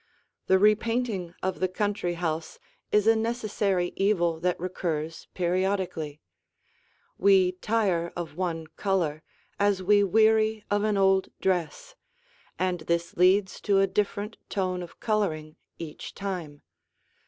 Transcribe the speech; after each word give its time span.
The 0.47 0.57
repainting 0.57 1.35
of 1.43 1.59
the 1.59 1.67
country 1.67 2.15
house 2.15 2.57
is 2.91 3.05
a 3.05 3.15
necessary 3.15 3.93
evil 3.95 4.39
that 4.39 4.59
recurs 4.59 5.27
periodically. 5.35 6.19
We 7.19 7.51
tire 7.51 8.11
of 8.15 8.35
one 8.35 8.65
color 8.77 9.21
as 9.59 9.83
we 9.83 10.03
weary 10.03 10.65
of 10.71 10.83
an 10.83 10.97
old 10.97 11.29
dress, 11.39 11.95
and 12.57 12.79
this 12.79 13.15
leads 13.15 13.61
to 13.61 13.79
a 13.79 13.85
different 13.85 14.37
tone 14.49 14.81
of 14.81 14.99
coloring 14.99 15.55
each 15.77 16.15
time. 16.15 16.63